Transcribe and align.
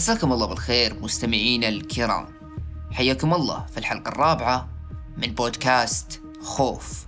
مساكم 0.00 0.32
الله 0.32 0.46
بالخير 0.46 1.00
مستمعينا 1.00 1.68
الكرام. 1.68 2.26
حياكم 2.92 3.34
الله 3.34 3.66
في 3.66 3.78
الحلقة 3.78 4.08
الرابعة 4.08 4.68
من 5.16 5.34
بودكاست 5.34 6.22
خوف 6.42 7.06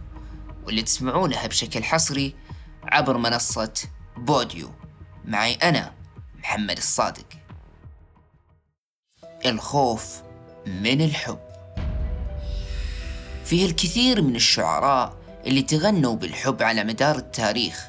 واللي 0.66 0.83
تسمعونها 0.83 1.47
بشكل 1.47 1.84
حصري 1.84 2.34
عبر 2.84 3.16
منصة 3.16 3.73
بوديو. 4.16 4.70
معي 5.25 5.55
أنا 5.55 5.93
محمد 6.39 6.77
الصادق. 6.77 7.27
الخوف 9.47 10.23
من 10.66 11.01
الحب. 11.01 11.41
فيه 13.45 13.66
الكثير 13.66 14.23
من 14.23 14.37
الشعراء 14.37 15.16
اللي 15.47 15.62
تغنوا 15.62 16.16
بالحب 16.16 16.62
على 16.62 16.84
مدار 16.84 17.16
التاريخ 17.16 17.87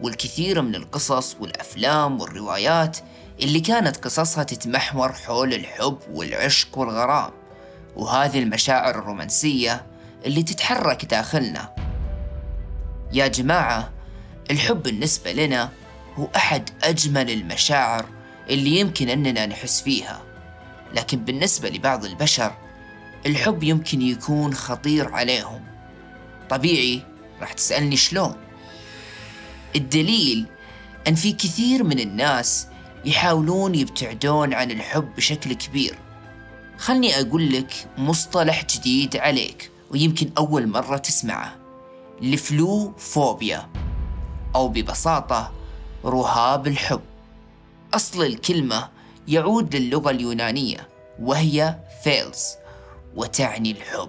والكثير 0.00 0.62
من 0.62 0.74
القصص 0.74 1.36
والأفلام 1.40 2.20
والروايات 2.20 2.98
اللي 3.42 3.60
كانت 3.60 3.96
قصصها 3.96 4.44
تتمحور 4.44 5.12
حول 5.12 5.54
الحب 5.54 5.98
والعشق 6.10 6.78
والغرام 6.78 7.30
وهذه 7.96 8.38
المشاعر 8.38 8.98
الرومانسية 8.98 9.86
اللي 10.26 10.42
تتحرك 10.42 11.04
داخلنا. 11.04 11.74
يا 13.12 13.26
جماعة 13.26 13.92
الحب 14.50 14.82
بالنسبة 14.82 15.32
لنا 15.32 15.70
هو 16.14 16.28
أحد 16.36 16.70
أجمل 16.82 17.30
المشاعر 17.30 18.06
اللي 18.50 18.80
يمكن 18.80 19.08
أننا 19.08 19.46
نحس 19.46 19.80
فيها. 19.82 20.22
لكن 20.94 21.24
بالنسبة 21.24 21.68
لبعض 21.68 22.04
البشر 22.04 22.52
الحب 23.26 23.62
يمكن 23.62 24.02
يكون 24.02 24.54
خطير 24.54 25.14
عليهم. 25.14 25.64
طبيعي 26.50 27.02
راح 27.40 27.52
تسألني 27.52 27.96
شلون؟ 27.96 28.36
الدليل 29.76 30.46
أن 31.08 31.14
في 31.14 31.32
كثير 31.32 31.84
من 31.84 31.98
الناس 31.98 32.66
يحاولون 33.06 33.74
يبتعدون 33.74 34.54
عن 34.54 34.70
الحب 34.70 35.14
بشكل 35.16 35.52
كبير. 35.52 35.98
خلني 36.78 37.20
أقول 37.20 37.52
لك 37.52 37.88
مصطلح 37.98 38.64
جديد 38.64 39.16
عليك 39.16 39.70
ويمكن 39.90 40.30
أول 40.38 40.66
مرة 40.66 40.96
تسمعه. 40.96 41.56
الفلو 42.22 42.92
فوبيا 42.98 43.68
أو 44.54 44.68
ببساطة 44.68 45.52
رهاب 46.04 46.66
الحب. 46.66 47.00
أصل 47.94 48.22
الكلمة 48.22 48.88
يعود 49.28 49.76
للغة 49.76 50.10
اليونانية 50.10 50.88
وهي 51.20 51.78
فيلز 52.04 52.44
وتعني 53.16 53.70
الحب. 53.70 54.08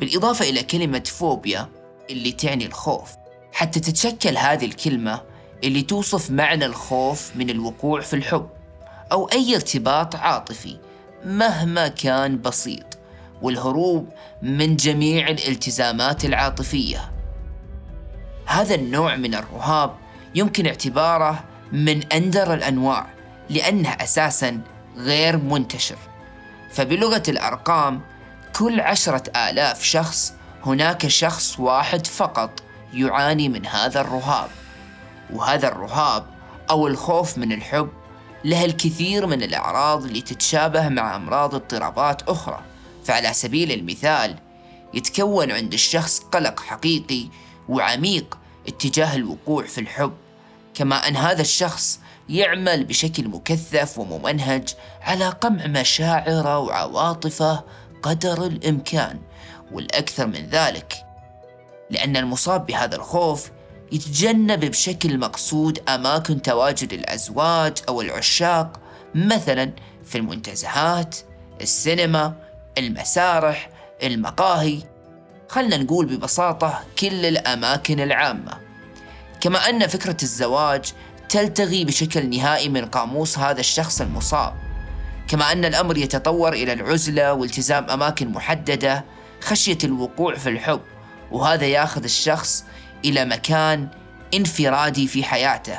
بالإضافة 0.00 0.48
إلى 0.48 0.62
كلمة 0.62 1.04
فوبيا 1.06 1.68
اللي 2.10 2.32
تعني 2.32 2.66
الخوف. 2.66 3.10
حتى 3.52 3.80
تتشكل 3.80 4.36
هذه 4.36 4.64
الكلمة 4.64 5.31
اللي 5.64 5.82
توصف 5.82 6.30
معنى 6.30 6.66
الخوف 6.66 7.30
من 7.36 7.50
الوقوع 7.50 8.00
في 8.00 8.16
الحب 8.16 8.48
أو 9.12 9.26
أي 9.26 9.54
ارتباط 9.54 10.16
عاطفي 10.16 10.76
مهما 11.24 11.88
كان 11.88 12.40
بسيط 12.40 12.98
والهروب 13.42 14.08
من 14.42 14.76
جميع 14.76 15.28
الالتزامات 15.28 16.24
العاطفية. 16.24 17.10
هذا 18.46 18.74
النوع 18.74 19.16
من 19.16 19.34
الرهاب 19.34 19.94
يمكن 20.34 20.66
اعتباره 20.66 21.44
من 21.72 22.12
أندر 22.12 22.54
الأنواع 22.54 23.06
لأنه 23.50 23.90
أساسا 23.90 24.60
غير 24.96 25.36
منتشر. 25.36 25.98
فبلغة 26.72 27.22
الأرقام 27.28 28.00
كل 28.56 28.80
عشرة 28.80 29.22
آلاف 29.50 29.82
شخص 29.82 30.34
هناك 30.66 31.06
شخص 31.06 31.60
واحد 31.60 32.06
فقط 32.06 32.62
يعاني 32.94 33.48
من 33.48 33.66
هذا 33.66 34.00
الرهاب. 34.00 34.48
وهذا 35.32 35.68
الرهاب 35.68 36.26
أو 36.70 36.86
الخوف 36.86 37.38
من 37.38 37.52
الحب 37.52 37.88
له 38.44 38.64
الكثير 38.64 39.26
من 39.26 39.42
الأعراض 39.42 40.04
اللي 40.04 40.20
تتشابه 40.20 40.88
مع 40.88 41.16
أمراض 41.16 41.54
اضطرابات 41.54 42.22
أخرى. 42.22 42.60
فعلى 43.04 43.32
سبيل 43.32 43.72
المثال 43.72 44.38
يتكون 44.94 45.50
عند 45.50 45.72
الشخص 45.72 46.20
قلق 46.20 46.60
حقيقي 46.60 47.28
وعميق 47.68 48.38
اتجاه 48.68 49.14
الوقوع 49.16 49.66
في 49.66 49.80
الحب 49.80 50.12
كما 50.74 51.08
أن 51.08 51.16
هذا 51.16 51.40
الشخص 51.40 52.00
يعمل 52.28 52.84
بشكل 52.84 53.28
مكثف 53.28 53.98
وممنهج 53.98 54.68
على 55.02 55.28
قمع 55.28 55.66
مشاعره 55.66 56.58
وعواطفه 56.58 57.64
قدر 58.02 58.46
الإمكان 58.46 59.18
والأكثر 59.72 60.26
من 60.26 60.46
ذلك 60.46 60.94
لأن 61.90 62.16
المصاب 62.16 62.66
بهذا 62.66 62.96
الخوف 62.96 63.50
يتجنب 63.92 64.60
بشكل 64.60 65.18
مقصود 65.18 65.78
أماكن 65.88 66.42
تواجد 66.42 66.92
الأزواج 66.92 67.78
أو 67.88 68.00
العشاق 68.00 68.80
مثلا 69.14 69.72
في 70.04 70.18
المنتزهات 70.18 71.16
السينما 71.60 72.34
المسارح 72.78 73.70
المقاهي. 74.02 74.78
خلنا 75.48 75.76
نقول 75.76 76.06
ببساطة 76.06 76.84
كل 76.98 77.26
الأماكن 77.26 78.00
العامة. 78.00 78.52
كما 79.40 79.68
أن 79.68 79.86
فكرة 79.86 80.16
الزواج 80.22 80.84
تلتغي 81.28 81.84
بشكل 81.84 82.30
نهائي 82.30 82.68
من 82.68 82.84
قاموس 82.84 83.38
هذا 83.38 83.60
الشخص 83.60 84.00
المصاب. 84.00 84.54
كما 85.28 85.52
أن 85.52 85.64
الأمر 85.64 85.98
يتطور 85.98 86.52
إلى 86.52 86.72
العزلة 86.72 87.32
والتزام 87.32 87.90
أماكن 87.90 88.28
محددة 88.28 89.04
خشية 89.40 89.78
الوقوع 89.84 90.34
في 90.34 90.48
الحب 90.48 90.80
وهذا 91.32 91.66
ياخذ 91.66 92.04
الشخص 92.04 92.64
إلى 93.04 93.24
مكان 93.24 93.88
انفرادي 94.34 95.08
في 95.08 95.24
حياته 95.24 95.78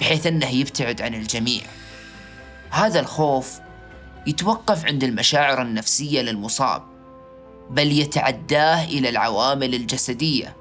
بحيث 0.00 0.26
أنه 0.26 0.48
يبتعد 0.50 1.02
عن 1.02 1.14
الجميع. 1.14 1.62
هذا 2.70 3.00
الخوف 3.00 3.60
يتوقف 4.26 4.86
عند 4.86 5.04
المشاعر 5.04 5.62
النفسية 5.62 6.20
للمصاب 6.20 6.82
بل 7.70 7.92
يتعداه 7.92 8.84
إلى 8.84 9.08
العوامل 9.08 9.74
الجسدية. 9.74 10.56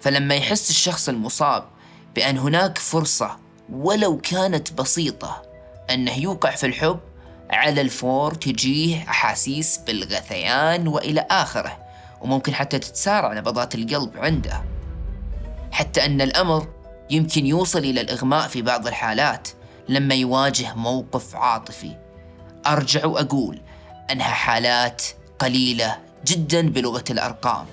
فلما 0.00 0.34
يحس 0.34 0.70
الشخص 0.70 1.08
المصاب 1.08 1.64
بأن 2.14 2.38
هناك 2.38 2.78
فرصة 2.78 3.38
ولو 3.72 4.18
كانت 4.18 4.72
بسيطة 4.72 5.42
أنه 5.90 6.18
يوقع 6.18 6.50
في 6.50 6.66
الحب 6.66 7.00
على 7.50 7.80
الفور 7.80 8.34
تجيه 8.34 9.02
أحاسيس 9.02 9.78
بالغثيان 9.78 10.88
وإلى 10.88 11.26
آخره 11.30 11.78
وممكن 12.20 12.54
حتى 12.54 12.78
تتسارع 12.78 13.32
نبضات 13.32 13.74
القلب 13.74 14.16
عنده. 14.16 14.64
حتى 15.72 16.04
أن 16.04 16.20
الأمر 16.20 16.68
يمكن 17.10 17.46
يوصل 17.46 17.78
إلى 17.78 18.00
الإغماء 18.00 18.48
في 18.48 18.62
بعض 18.62 18.86
الحالات 18.86 19.48
لما 19.88 20.14
يواجه 20.14 20.74
موقف 20.74 21.36
عاطفي. 21.36 21.96
أرجع 22.66 23.06
وأقول 23.06 23.60
أنها 24.10 24.28
حالات 24.28 25.02
قليلة 25.38 25.98
جدا 26.26 26.68
بلغة 26.70 27.04
الأرقام 27.10 27.66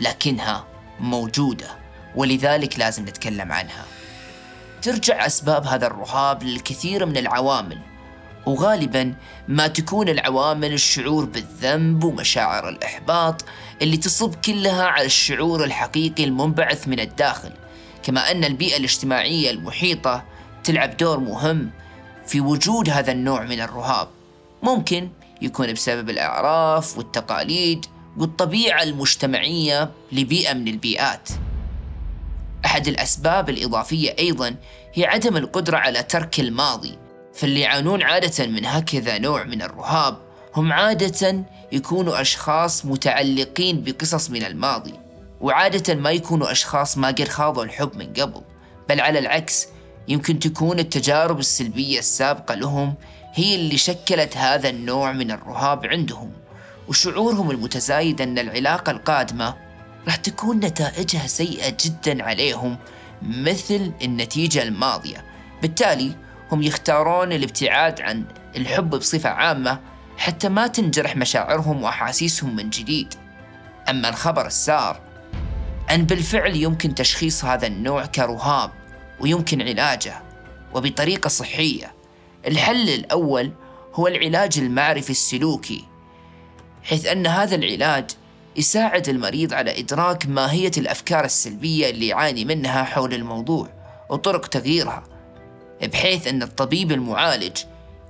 لكنها 0.00 0.64
موجودة 1.00 1.68
ولذلك 2.16 2.78
لازم 2.78 3.02
نتكلم 3.02 3.52
عنها. 3.52 3.84
ترجع 4.82 5.26
أسباب 5.26 5.66
هذا 5.66 5.86
الرهاب 5.86 6.42
للكثير 6.42 7.06
من 7.06 7.16
العوامل 7.16 7.78
وغالبا 8.48 9.14
ما 9.48 9.66
تكون 9.66 10.08
العوامل 10.08 10.72
الشعور 10.72 11.24
بالذنب 11.24 12.04
ومشاعر 12.04 12.68
الإحباط 12.68 13.44
اللي 13.82 13.96
تصب 13.96 14.34
كلها 14.34 14.84
على 14.84 15.06
الشعور 15.06 15.64
الحقيقي 15.64 16.24
المنبعث 16.24 16.88
من 16.88 17.00
الداخل. 17.00 17.52
كما 18.02 18.30
أن 18.30 18.44
البيئة 18.44 18.76
الاجتماعية 18.76 19.50
المحيطة 19.50 20.24
تلعب 20.64 20.96
دور 20.96 21.20
مهم 21.20 21.70
في 22.26 22.40
وجود 22.40 22.90
هذا 22.90 23.12
النوع 23.12 23.44
من 23.44 23.60
الرهاب. 23.60 24.08
ممكن 24.62 25.08
يكون 25.42 25.72
بسبب 25.72 26.10
الأعراف 26.10 26.98
والتقاليد 26.98 27.86
والطبيعة 28.16 28.82
المجتمعية 28.82 29.90
لبيئة 30.12 30.52
من 30.52 30.68
البيئات. 30.68 31.28
أحد 32.64 32.88
الأسباب 32.88 33.50
الإضافية 33.50 34.16
أيضا 34.18 34.54
هي 34.94 35.06
عدم 35.06 35.36
القدرة 35.36 35.76
على 35.76 36.02
ترك 36.02 36.40
الماضي 36.40 36.98
فاللي 37.38 37.60
يعانون 37.60 38.02
عادة 38.02 38.46
من 38.46 38.66
هكذا 38.66 39.18
نوع 39.18 39.44
من 39.44 39.62
الرهاب 39.62 40.18
هم 40.56 40.72
عادة 40.72 41.44
يكونوا 41.72 42.20
أشخاص 42.20 42.84
متعلقين 42.84 43.82
بقصص 43.82 44.30
من 44.30 44.44
الماضي 44.44 44.94
وعادة 45.40 45.94
ما 45.94 46.10
يكونوا 46.10 46.52
أشخاص 46.52 46.98
ما 46.98 47.08
قد 47.08 47.28
خاضوا 47.28 47.64
الحب 47.64 47.96
من 47.96 48.12
قبل 48.12 48.42
بل 48.88 49.00
على 49.00 49.18
العكس 49.18 49.68
يمكن 50.08 50.38
تكون 50.38 50.78
التجارب 50.78 51.38
السلبية 51.38 51.98
السابقة 51.98 52.54
لهم 52.54 52.94
هي 53.34 53.54
اللي 53.54 53.76
شكلت 53.76 54.36
هذا 54.36 54.68
النوع 54.68 55.12
من 55.12 55.30
الرهاب 55.30 55.86
عندهم 55.86 56.32
وشعورهم 56.88 57.50
المتزايد 57.50 58.20
أن 58.20 58.38
العلاقة 58.38 58.90
القادمة 58.90 59.54
راح 60.06 60.16
تكون 60.16 60.56
نتائجها 60.56 61.26
سيئة 61.26 61.76
جدا 61.84 62.24
عليهم 62.24 62.78
مثل 63.22 63.92
النتيجة 64.02 64.62
الماضية. 64.62 65.24
بالتالي 65.62 66.27
هم 66.52 66.62
يختارون 66.62 67.32
الابتعاد 67.32 68.00
عن 68.00 68.24
الحب 68.56 68.90
بصفة 68.90 69.28
عامة 69.28 69.80
حتى 70.18 70.48
ما 70.48 70.66
تنجرح 70.66 71.16
مشاعرهم 71.16 71.82
وأحاسيسهم 71.82 72.56
من 72.56 72.70
جديد. 72.70 73.14
أما 73.90 74.08
الخبر 74.08 74.46
السار 74.46 75.00
أن 75.90 76.04
بالفعل 76.04 76.56
يمكن 76.56 76.94
تشخيص 76.94 77.44
هذا 77.44 77.66
النوع 77.66 78.06
كرهاب 78.06 78.70
ويمكن 79.20 79.62
علاجه 79.62 80.22
وبطريقة 80.74 81.28
صحية. 81.28 81.94
الحل 82.46 82.88
الأول 82.88 83.52
هو 83.94 84.06
العلاج 84.06 84.58
المعرفي 84.58 85.10
السلوكي 85.10 85.84
حيث 86.82 87.06
أن 87.06 87.26
هذا 87.26 87.54
العلاج 87.54 88.10
يساعد 88.56 89.08
المريض 89.08 89.54
على 89.54 89.80
إدراك 89.80 90.26
ماهية 90.26 90.70
الأفكار 90.78 91.24
السلبية 91.24 91.90
اللي 91.90 92.06
يعاني 92.06 92.44
منها 92.44 92.84
حول 92.84 93.14
الموضوع 93.14 93.68
وطرق 94.10 94.46
تغييرها. 94.46 95.17
بحيث 95.82 96.26
أن 96.26 96.42
الطبيب 96.42 96.92
المعالج 96.92 97.58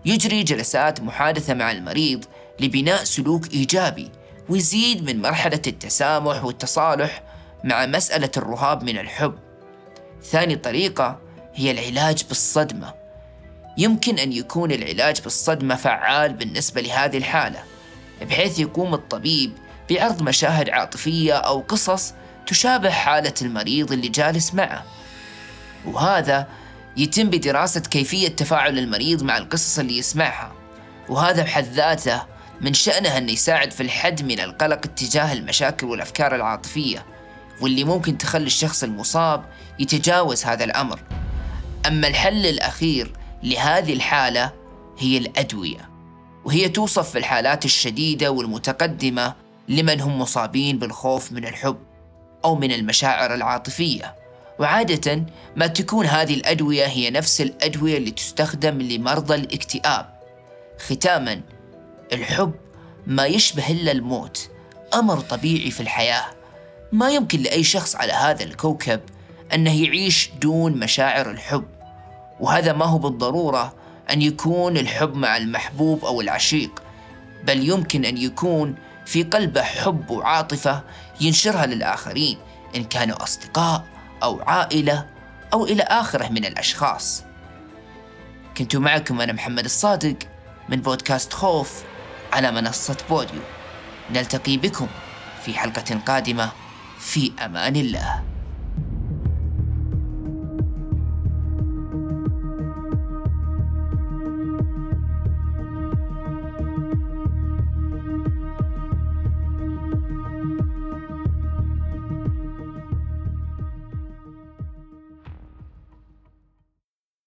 يجري 0.05 0.43
جلسات 0.43 1.01
محادثة 1.01 1.55
مع 1.55 1.73
المريض 1.73 2.25
لبناء 2.61 3.05
سلوك 3.05 3.53
إيجابي 3.53 4.11
ويزيد 4.49 5.11
من 5.11 5.23
مرحلة 5.23 5.63
التسامح 5.67 6.45
والتصالح 6.45 7.23
مع 7.65 7.87
مسألة 7.87 8.31
الرهاب 8.37 8.83
من 8.83 8.99
الحب. 8.99 9.35
ثاني 10.23 10.57
طريقة 10.57 11.19
هي 11.55 11.71
العلاج 11.71 12.25
بالصدمة. 12.29 12.95
يمكن 13.79 14.19
أن 14.19 14.33
يكون 14.33 14.73
العلاج 14.73 15.21
بالصدمة 15.21 15.75
فعال 15.75 16.33
بالنسبة 16.33 16.81
لهذه 16.81 17.17
الحالة، 17.17 17.63
بحيث 18.23 18.59
يقوم 18.59 18.95
الطبيب 18.95 19.53
بعرض 19.91 20.23
مشاهد 20.23 20.71
عاطفية 20.71 21.35
أو 21.35 21.61
قصص 21.61 22.15
تشابه 22.47 22.91
حالة 22.91 23.35
المريض 23.43 23.93
اللي 23.93 24.09
جالس 24.09 24.55
معه. 24.55 24.85
وهذا 25.87 26.49
يتم 26.99 27.31
بدراسة 27.31 27.81
كيفية 27.81 28.29
تفاعل 28.29 28.79
المريض 28.79 29.23
مع 29.23 29.39
القصص 29.39 29.79
اللي 29.79 29.99
يسمعها 29.99 30.53
وهذا 31.09 31.43
بحد 31.43 31.65
ذاته 31.65 32.23
من 32.61 32.75
شأنه 32.75 33.19
أنه 33.19 33.33
يساعد 33.33 33.71
في 33.71 33.83
الحد 33.83 34.23
من 34.23 34.41
القلق 34.41 34.85
اتجاه 34.85 35.33
المشاكل 35.33 35.87
والأفكار 35.87 36.35
العاطفية 36.35 37.07
واللي 37.61 37.85
ممكن 37.85 38.19
تخلي 38.19 38.47
الشخص 38.47 38.83
المصاب 38.83 39.45
يتجاوز 39.79 40.45
هذا 40.45 40.65
الأمر. 40.65 41.01
أما 41.87 42.09
الحل 42.09 42.47
الأخير 42.47 43.13
لهذه 43.43 43.93
الحالة 43.93 44.53
هي 44.99 45.19
الأدوية 45.19 45.89
وهي 46.45 46.69
توصف 46.69 47.11
في 47.11 47.19
الحالات 47.19 47.65
الشديدة 47.65 48.31
والمتقدمة 48.31 49.35
لمن 49.69 50.01
هم 50.01 50.19
مصابين 50.19 50.79
بالخوف 50.79 51.33
من 51.33 51.47
الحب 51.47 51.79
أو 52.45 52.55
من 52.55 52.73
المشاعر 52.73 53.35
العاطفية. 53.35 54.15
وعادة 54.59 55.27
ما 55.57 55.67
تكون 55.67 56.07
هذه 56.07 56.35
الأدوية 56.35 56.87
هي 56.87 57.11
نفس 57.11 57.41
الأدوية 57.41 57.97
اللي 57.97 58.11
تستخدم 58.11 58.83
لمرضى 58.83 59.35
الاكتئاب. 59.35 60.07
ختاما 60.79 61.41
الحب 62.13 62.55
ما 63.07 63.27
يشبه 63.27 63.71
إلا 63.71 63.93
الموت 63.93 64.51
أمر 64.95 65.21
طبيعي 65.21 65.71
في 65.71 65.81
الحياة. 65.81 66.25
ما 66.93 67.11
يمكن 67.11 67.41
لأي 67.41 67.65
شخص 67.65 67.97
على 67.97 68.13
هذا 68.13 68.45
الكوكب 68.45 69.01
أنه 69.55 69.85
يعيش 69.85 70.31
دون 70.41 70.73
مشاعر 70.73 71.31
الحب. 71.31 71.65
وهذا 72.41 72.73
ما 72.73 72.85
هو 72.85 72.99
بالضرورة 72.99 73.75
أن 74.11 74.23
يكون 74.23 74.77
الحب 74.77 75.15
مع 75.15 75.37
المحبوب 75.37 76.05
أو 76.05 76.21
العشيق. 76.21 76.83
بل 77.45 77.69
يمكن 77.69 78.05
أن 78.05 78.17
يكون 78.17 78.75
في 79.07 79.23
قلبه 79.23 79.63
حب 79.63 80.11
وعاطفة 80.11 80.83
ينشرها 81.21 81.67
للآخرين 81.67 82.39
إن 82.77 82.85
كانوا 82.85 83.23
أصدقاء 83.23 83.98
أو 84.23 84.43
عائلة 84.43 85.07
أو 85.53 85.65
إلى 85.65 85.83
آخره 85.83 86.29
من 86.29 86.45
الأشخاص. 86.45 87.25
كنت 88.57 88.77
معكم 88.77 89.21
أنا 89.21 89.33
محمد 89.33 89.65
الصادق 89.65 90.17
من 90.69 90.81
بودكاست 90.81 91.33
خوف 91.33 91.83
على 92.33 92.53
منصة 92.53 92.97
بوديو. 93.11 93.41
نلتقي 94.11 94.57
بكم 94.57 94.87
في 95.45 95.55
حلقة 95.55 96.01
قادمة. 96.07 96.51
في 96.99 97.33
أمان 97.45 97.77
الله. 97.77 98.28